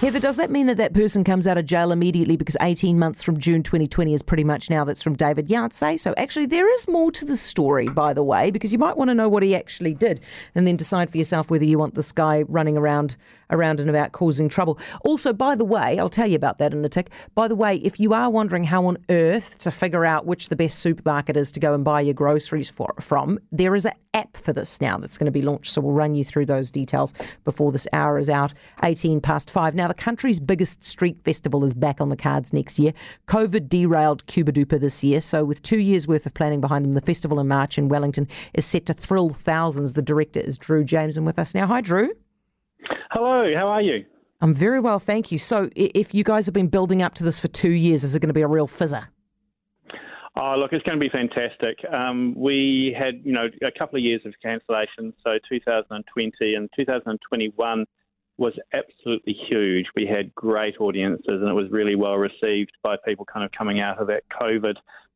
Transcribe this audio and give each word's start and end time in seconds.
Heather, 0.00 0.18
does 0.18 0.38
that 0.38 0.50
mean 0.50 0.66
that 0.68 0.78
that 0.78 0.94
person 0.94 1.24
comes 1.24 1.46
out 1.46 1.58
of 1.58 1.66
jail 1.66 1.92
immediately 1.92 2.38
because 2.38 2.56
18 2.62 2.98
months 2.98 3.22
from 3.22 3.36
June 3.36 3.62
2020 3.62 4.14
is 4.14 4.22
pretty 4.22 4.44
much 4.44 4.70
now? 4.70 4.82
That's 4.82 5.02
from 5.02 5.14
David 5.14 5.48
Yartsay. 5.48 6.00
So 6.00 6.14
actually, 6.16 6.46
there 6.46 6.72
is 6.72 6.88
more 6.88 7.12
to 7.12 7.26
the 7.26 7.36
story, 7.36 7.86
by 7.86 8.14
the 8.14 8.22
way, 8.22 8.50
because 8.50 8.72
you 8.72 8.78
might 8.78 8.96
want 8.96 9.10
to 9.10 9.14
know 9.14 9.28
what 9.28 9.42
he 9.42 9.54
actually 9.54 9.92
did 9.92 10.22
and 10.54 10.66
then 10.66 10.76
decide 10.76 11.10
for 11.10 11.18
yourself 11.18 11.50
whether 11.50 11.66
you 11.66 11.78
want 11.78 11.96
this 11.96 12.12
guy 12.12 12.44
running 12.48 12.78
around 12.78 13.14
around 13.50 13.80
and 13.80 13.90
about 13.90 14.12
causing 14.12 14.48
trouble. 14.48 14.78
Also, 15.04 15.32
by 15.32 15.54
the 15.54 15.64
way, 15.64 15.98
I'll 15.98 16.08
tell 16.08 16.26
you 16.26 16.36
about 16.36 16.58
that 16.58 16.72
in 16.72 16.84
a 16.84 16.88
tick. 16.88 17.10
By 17.34 17.48
the 17.48 17.56
way, 17.56 17.76
if 17.76 18.00
you 18.00 18.12
are 18.12 18.30
wondering 18.30 18.64
how 18.64 18.86
on 18.86 18.98
earth 19.10 19.58
to 19.58 19.70
figure 19.70 20.04
out 20.04 20.26
which 20.26 20.48
the 20.48 20.56
best 20.56 20.78
supermarket 20.78 21.36
is 21.36 21.52
to 21.52 21.60
go 21.60 21.74
and 21.74 21.84
buy 21.84 22.00
your 22.00 22.14
groceries 22.14 22.70
for, 22.70 22.94
from, 23.00 23.38
there 23.52 23.74
is 23.74 23.86
an 23.86 23.92
app 24.14 24.36
for 24.36 24.52
this 24.52 24.80
now 24.80 24.96
that's 24.96 25.18
going 25.18 25.26
to 25.26 25.30
be 25.30 25.42
launched. 25.42 25.72
So 25.72 25.80
we'll 25.80 25.92
run 25.92 26.14
you 26.14 26.24
through 26.24 26.46
those 26.46 26.70
details 26.70 27.12
before 27.44 27.72
this 27.72 27.86
hour 27.92 28.18
is 28.18 28.30
out, 28.30 28.54
18 28.82 29.20
past 29.20 29.50
five. 29.50 29.74
Now, 29.74 29.88
the 29.90 29.94
country's 29.94 30.38
biggest 30.38 30.84
street 30.84 31.20
festival 31.24 31.64
is 31.64 31.74
back 31.74 32.00
on 32.00 32.10
the 32.10 32.16
cards 32.16 32.52
next 32.52 32.78
year. 32.78 32.92
COVID 33.26 33.68
derailed 33.68 34.24
CubaDupa 34.26 34.78
this 34.78 35.02
year. 35.02 35.20
So, 35.20 35.44
with 35.44 35.62
two 35.62 35.80
years 35.80 36.06
worth 36.06 36.26
of 36.26 36.34
planning 36.34 36.60
behind 36.60 36.84
them, 36.84 36.92
the 36.92 37.00
festival 37.00 37.40
in 37.40 37.48
March 37.48 37.76
in 37.76 37.88
Wellington 37.88 38.28
is 38.54 38.64
set 38.64 38.86
to 38.86 38.94
thrill 38.94 39.30
thousands. 39.30 39.94
The 39.94 40.02
director 40.02 40.38
is 40.38 40.58
Drew 40.58 40.84
James 40.84 41.16
and 41.16 41.26
with 41.26 41.40
us 41.40 41.56
now. 41.56 41.66
Hi, 41.66 41.80
Drew. 41.80 42.12
Hello, 43.10 43.52
how 43.56 43.66
are 43.66 43.82
you? 43.82 44.04
I'm 44.40 44.54
very 44.54 44.78
well, 44.78 45.00
thank 45.00 45.32
you. 45.32 45.38
So, 45.38 45.68
if 45.74 46.14
you 46.14 46.22
guys 46.22 46.46
have 46.46 46.54
been 46.54 46.68
building 46.68 47.02
up 47.02 47.14
to 47.14 47.24
this 47.24 47.40
for 47.40 47.48
two 47.48 47.72
years, 47.72 48.04
is 48.04 48.14
it 48.14 48.20
going 48.20 48.28
to 48.28 48.34
be 48.34 48.42
a 48.42 48.48
real 48.48 48.68
fizzer? 48.68 49.08
Oh, 50.36 50.54
look, 50.56 50.72
it's 50.72 50.84
going 50.84 51.00
to 51.00 51.04
be 51.04 51.10
fantastic. 51.10 51.78
Um, 51.92 52.32
we 52.36 52.96
had, 52.96 53.20
you 53.24 53.32
know, 53.32 53.48
a 53.66 53.76
couple 53.76 53.98
of 53.98 54.04
years 54.04 54.20
of 54.24 54.34
cancellations. 54.44 55.14
So 55.26 55.38
2020 55.48 56.54
and 56.54 56.70
2021 56.76 57.84
was 58.40 58.54
absolutely 58.72 59.36
huge. 59.48 59.86
We 59.94 60.06
had 60.06 60.34
great 60.34 60.80
audiences, 60.80 61.26
and 61.28 61.48
it 61.48 61.52
was 61.52 61.70
really 61.70 61.94
well 61.94 62.16
received 62.16 62.72
by 62.82 62.96
people 63.04 63.24
kind 63.24 63.44
of 63.44 63.52
coming 63.52 63.80
out 63.80 63.98
of 63.98 64.06
that 64.08 64.24
COVID 64.40 64.74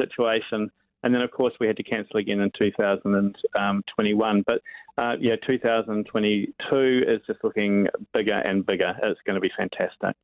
situation. 0.00 0.70
And 1.02 1.14
then, 1.14 1.22
of 1.22 1.30
course, 1.30 1.54
we 1.58 1.66
had 1.66 1.76
to 1.78 1.82
cancel 1.82 2.16
again 2.18 2.40
in 2.40 2.50
2021. 2.58 4.44
But 4.46 4.60
uh, 4.98 5.14
yeah, 5.20 5.36
2022 5.46 7.04
is 7.06 7.20
just 7.26 7.42
looking 7.42 7.88
bigger 8.12 8.38
and 8.38 8.64
bigger. 8.66 8.94
It's 9.02 9.20
going 9.26 9.34
to 9.34 9.40
be 9.40 9.50
fantastic. 9.56 10.14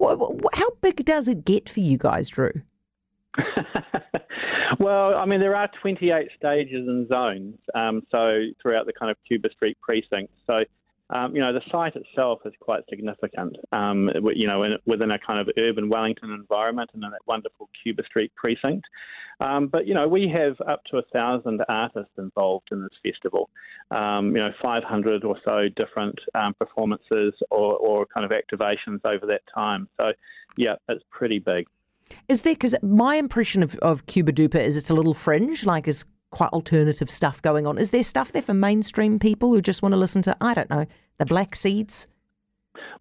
How 0.00 0.70
big 0.80 1.04
does 1.04 1.28
it 1.28 1.44
get 1.44 1.68
for 1.68 1.80
you 1.80 1.98
guys, 1.98 2.28
Drew? 2.28 2.52
well, 4.78 5.16
I 5.16 5.26
mean, 5.26 5.40
there 5.40 5.56
are 5.56 5.68
28 5.80 6.28
stages 6.36 6.86
and 6.88 7.08
zones, 7.08 7.56
um, 7.74 8.02
so 8.10 8.38
throughout 8.60 8.86
the 8.86 8.92
kind 8.92 9.10
of 9.10 9.16
Cuba 9.26 9.50
Street 9.50 9.78
precinct. 9.80 10.32
So 10.46 10.64
um, 11.12 11.34
you 11.34 11.42
know, 11.42 11.52
the 11.52 11.60
site 11.70 11.94
itself 11.94 12.40
is 12.44 12.52
quite 12.60 12.82
significant, 12.88 13.56
um, 13.72 14.10
you 14.34 14.46
know, 14.46 14.62
in, 14.62 14.72
within 14.86 15.10
a 15.10 15.18
kind 15.18 15.38
of 15.38 15.48
urban 15.58 15.88
Wellington 15.88 16.30
environment 16.30 16.90
and 16.94 17.04
in 17.04 17.10
that 17.10 17.20
wonderful 17.26 17.68
Cuba 17.82 18.02
Street 18.04 18.32
precinct. 18.34 18.86
Um, 19.40 19.66
but, 19.66 19.86
you 19.86 19.94
know, 19.94 20.08
we 20.08 20.28
have 20.28 20.56
up 20.66 20.82
to 20.90 20.98
a 20.98 21.02
thousand 21.12 21.62
artists 21.68 22.12
involved 22.16 22.68
in 22.70 22.82
this 22.82 22.92
festival, 23.04 23.50
um, 23.90 24.34
you 24.34 24.42
know, 24.42 24.52
500 24.62 25.24
or 25.24 25.36
so 25.44 25.68
different 25.76 26.18
um, 26.34 26.54
performances 26.54 27.34
or, 27.50 27.76
or 27.76 28.06
kind 28.06 28.24
of 28.24 28.30
activations 28.30 29.00
over 29.04 29.26
that 29.26 29.42
time. 29.54 29.88
So, 30.00 30.12
yeah, 30.56 30.76
it's 30.88 31.04
pretty 31.10 31.40
big. 31.40 31.66
Is 32.28 32.42
there, 32.42 32.54
because 32.54 32.74
my 32.82 33.16
impression 33.16 33.62
of, 33.62 33.74
of 33.76 34.06
CubaDupa 34.06 34.56
is 34.56 34.76
it's 34.76 34.90
a 34.90 34.94
little 34.94 35.14
fringe, 35.14 35.64
like 35.64 35.88
is 35.88 36.04
quite 36.32 36.50
alternative 36.50 37.08
stuff 37.08 37.40
going 37.40 37.66
on. 37.66 37.78
Is 37.78 37.90
there 37.90 38.02
stuff 38.02 38.32
there 38.32 38.42
for 38.42 38.54
mainstream 38.54 39.20
people 39.20 39.50
who 39.52 39.62
just 39.62 39.82
want 39.82 39.94
to 39.94 39.98
listen 39.98 40.22
to, 40.22 40.36
I 40.40 40.54
don't 40.54 40.70
know, 40.70 40.86
the 41.18 41.26
Black 41.26 41.54
Seeds? 41.54 42.08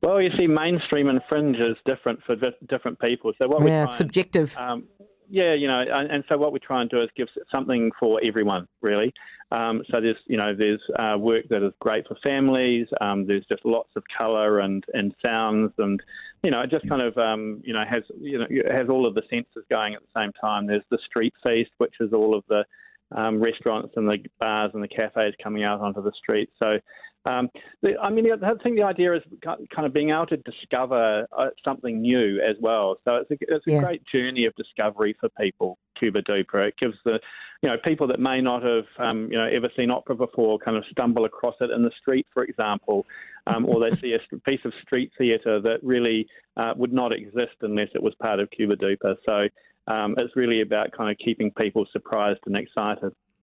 Well, 0.04 0.22
you 0.22 0.30
see, 0.38 0.48
mainstream 0.48 1.10
and 1.10 1.22
fringe 1.28 1.58
is 1.58 1.78
different 1.86 2.20
for 2.24 2.36
different 2.68 3.00
people. 3.00 3.34
So 3.38 3.48
what 3.48 3.64
we 3.64 3.72
yeah, 3.72 3.86
it's 3.86 3.98
subjective. 3.98 4.56
Um, 4.58 4.88
yeah, 5.30 5.54
you 5.54 5.68
know, 5.68 5.80
and, 5.80 6.12
and, 6.12 6.24
so 6.28 6.38
what 6.38 6.52
we 6.52 6.60
try 6.60 6.82
and 6.82 6.90
do 6.90 7.02
is 7.02 7.10
give 7.16 7.30
something 7.50 7.90
for 7.98 8.20
everyone, 8.22 8.68
really. 8.82 9.14
Um, 9.52 9.82
so 9.90 10.02
there's, 10.02 10.18
you 10.26 10.38
know, 10.38 10.54
there's 10.54 10.82
uh, 11.00 11.18
work 11.18 11.48
that 11.50 11.66
is 11.66 11.72
great 11.80 12.06
for 12.06 12.18
families. 12.22 12.88
Um, 13.00 13.26
there's 13.26 13.46
just 13.50 13.64
lots 13.64 13.92
of 13.96 14.04
colour 14.18 14.60
and, 14.60 14.84
and 14.94 15.16
sounds, 15.26 15.72
and 15.78 16.02
you 16.44 16.52
know, 16.52 16.62
it 16.62 16.72
just 16.72 16.88
kind 16.90 17.02
of, 17.02 17.18
um, 17.18 17.62
you 17.64 17.74
know, 17.74 17.84
has 17.88 18.04
you 18.20 18.40
know 18.40 18.48
has 18.72 18.90
all 18.90 19.06
of 19.06 19.14
the 19.14 19.22
senses 19.30 19.64
going 19.70 19.94
at 19.94 20.02
the 20.02 20.20
same 20.20 20.32
time. 20.34 20.68
There's 20.68 20.84
the 20.90 20.98
street 21.06 21.34
feast, 21.44 21.72
which 21.78 21.94
is 22.00 22.14
all 22.14 22.36
of 22.36 22.44
the 22.50 22.66
um, 23.14 23.42
restaurants 23.42 23.94
and 23.96 24.08
the 24.08 24.18
bars 24.40 24.72
and 24.74 24.84
the 24.84 24.88
cafes 24.88 25.34
coming 25.42 25.64
out 25.64 25.82
onto 25.82 26.02
the 26.02 26.12
street. 26.18 26.50
So, 26.62 26.78
um, 27.26 27.50
the, 27.82 27.98
I 28.02 28.10
mean, 28.10 28.26
I 28.32 28.54
think 28.64 28.78
the 28.78 28.84
idea 28.84 29.14
is 29.16 29.22
kind 29.44 29.86
of 29.86 29.94
being 29.94 30.10
able 30.10 30.26
to 30.28 30.38
discover 30.38 31.28
uh, 31.38 31.48
something 31.64 32.02
new 32.02 32.40
as 32.42 32.56
well. 32.60 32.98
So 33.06 33.18
it's 33.18 33.32
a, 33.32 33.38
it's 33.42 33.68
a 33.68 33.72
yeah. 33.72 33.80
great 33.80 34.04
journey 34.08 34.46
of 34.46 34.56
discovery 34.56 35.16
for 35.20 35.30
people. 35.40 35.78
CubaDupa. 36.02 36.68
It 36.68 36.76
gives 36.82 36.98
the, 37.06 37.20
you 37.62 37.70
know, 37.70 37.76
people 37.84 38.08
that 38.08 38.20
may 38.20 38.42
not 38.42 38.64
have, 38.64 38.86
um, 38.98 39.28
you 39.32 39.38
know, 39.38 39.46
ever 39.46 39.70
seen 39.78 39.92
opera 39.92 40.16
before, 40.16 40.58
kind 40.60 40.78
of 40.78 40.84
stumble 40.92 41.26
across 41.26 41.56
it 41.62 41.70
in 41.70 41.84
the 41.84 41.92
street, 42.00 42.26
for 42.34 42.44
example, 42.44 43.06
um, 43.48 43.66
or 43.68 43.80
they 43.80 43.96
see 44.02 44.14
a 44.16 44.40
piece 44.50 44.62
of 44.66 44.74
street 44.82 45.12
theatre 45.18 45.62
that 45.62 45.80
really 45.84 46.28
uh, 46.58 46.74
would 46.76 46.94
not 46.94 47.14
exist 47.14 47.56
unless 47.62 47.90
it 47.94 48.02
was 48.02 48.14
part 48.16 48.42
of 48.42 48.50
CubaDupa. 48.50 49.18
So 49.28 49.48
um, 49.88 50.16
it's 50.18 50.36
really 50.36 50.62
about 50.62 50.92
kind 50.92 51.12
of 51.12 51.18
keeping 51.18 51.52
people 51.52 51.86
surprised 51.92 52.40
and 52.46 52.56
excited. 52.56 53.14